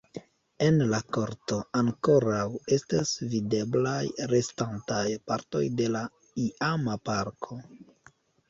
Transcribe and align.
En 0.67 0.79
la 0.91 0.99
korto 1.17 1.57
ankoraŭ 1.81 2.45
estas 2.79 3.11
videblaj 3.35 4.01
restantaj 4.33 5.05
partoj 5.33 5.63
de 5.83 5.93
la 5.99 6.05
iama 6.49 7.01
parko. 7.13 7.61